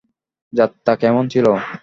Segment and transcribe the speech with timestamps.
[0.53, 1.51] যাত্রা কেমন ছিলো?